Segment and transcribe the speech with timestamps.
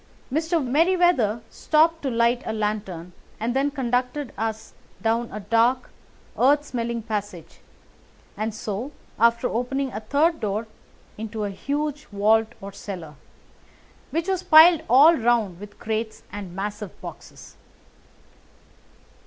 [0.33, 0.65] Mr.
[0.65, 5.91] Merryweather stopped to light a lantern, and then conducted us down a dark,
[6.39, 7.59] earth smelling passage,
[8.35, 10.65] and so, after opening a third door,
[11.19, 13.13] into a huge vault or cellar,
[14.09, 17.55] which was piled all round with crates and massive boxes.